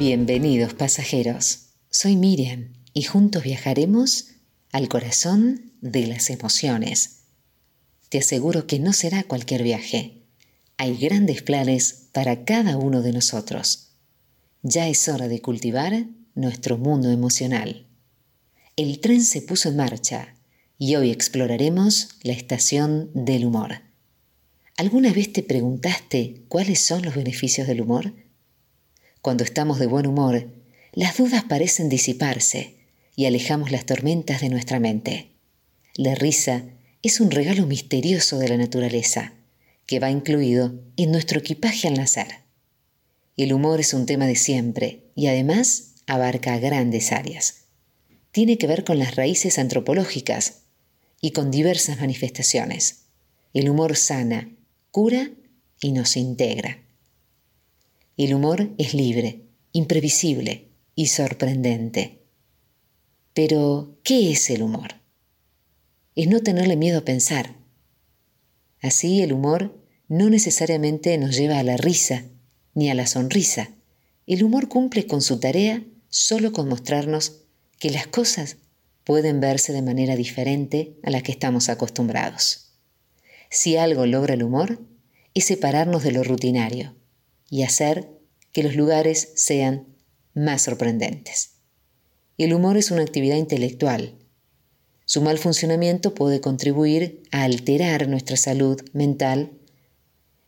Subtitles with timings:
[0.00, 1.74] Bienvenidos pasajeros.
[1.90, 4.28] Soy Miriam y juntos viajaremos
[4.72, 7.24] al corazón de las emociones.
[8.08, 10.22] Te aseguro que no será cualquier viaje.
[10.78, 13.90] Hay grandes planes para cada uno de nosotros.
[14.62, 17.86] Ya es hora de cultivar nuestro mundo emocional.
[18.76, 20.34] El tren se puso en marcha
[20.78, 23.82] y hoy exploraremos la estación del humor.
[24.78, 28.14] ¿Alguna vez te preguntaste cuáles son los beneficios del humor?
[29.22, 30.48] Cuando estamos de buen humor,
[30.92, 32.76] las dudas parecen disiparse
[33.16, 35.32] y alejamos las tormentas de nuestra mente.
[35.94, 36.64] La risa
[37.02, 39.34] es un regalo misterioso de la naturaleza
[39.86, 42.28] que va incluido en nuestro equipaje al nacer.
[43.36, 47.64] El humor es un tema de siempre y además abarca grandes áreas.
[48.32, 50.62] Tiene que ver con las raíces antropológicas
[51.20, 53.06] y con diversas manifestaciones.
[53.52, 54.50] El humor sana,
[54.90, 55.30] cura
[55.80, 56.78] y nos integra.
[58.20, 62.20] El humor es libre, imprevisible y sorprendente.
[63.32, 64.96] Pero, ¿qué es el humor?
[66.16, 67.56] Es no tenerle miedo a pensar.
[68.82, 72.24] Así el humor no necesariamente nos lleva a la risa
[72.74, 73.70] ni a la sonrisa.
[74.26, 77.44] El humor cumple con su tarea solo con mostrarnos
[77.78, 78.58] que las cosas
[79.02, 82.74] pueden verse de manera diferente a la que estamos acostumbrados.
[83.48, 84.78] Si algo logra el humor,
[85.32, 87.00] es separarnos de lo rutinario,
[87.50, 88.08] y hacer
[88.52, 89.96] que los lugares sean
[90.32, 91.56] más sorprendentes.
[92.38, 94.14] El humor es una actividad intelectual.
[95.04, 99.58] Su mal funcionamiento puede contribuir a alterar nuestra salud mental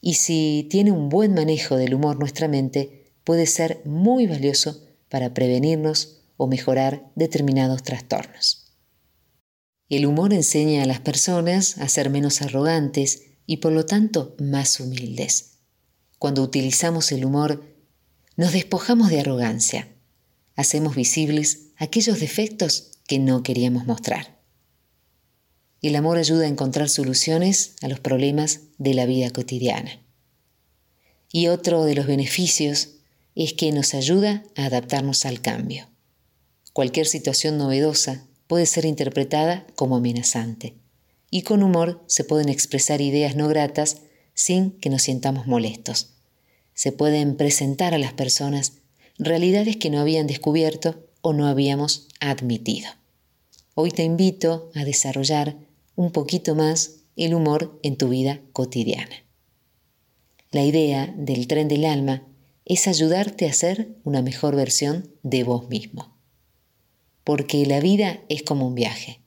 [0.00, 5.34] y si tiene un buen manejo del humor nuestra mente, puede ser muy valioso para
[5.34, 8.72] prevenirnos o mejorar determinados trastornos.
[9.88, 14.80] El humor enseña a las personas a ser menos arrogantes y por lo tanto más
[14.80, 15.55] humildes.
[16.26, 17.62] Cuando utilizamos el humor,
[18.36, 19.94] nos despojamos de arrogancia,
[20.56, 24.36] hacemos visibles aquellos defectos que no queríamos mostrar.
[25.82, 30.04] El amor ayuda a encontrar soluciones a los problemas de la vida cotidiana.
[31.30, 32.96] Y otro de los beneficios
[33.36, 35.88] es que nos ayuda a adaptarnos al cambio.
[36.72, 40.74] Cualquier situación novedosa puede ser interpretada como amenazante,
[41.30, 43.98] y con humor se pueden expresar ideas no gratas
[44.34, 46.14] sin que nos sientamos molestos.
[46.76, 48.74] Se pueden presentar a las personas
[49.18, 52.90] realidades que no habían descubierto o no habíamos admitido.
[53.74, 55.56] Hoy te invito a desarrollar
[55.94, 59.24] un poquito más el humor en tu vida cotidiana.
[60.50, 62.24] La idea del tren del alma
[62.66, 66.14] es ayudarte a ser una mejor versión de vos mismo.
[67.24, 69.22] Porque la vida es como un viaje,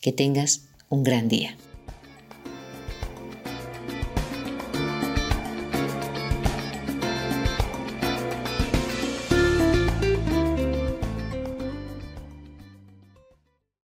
[0.00, 1.56] Que tengas un gran día.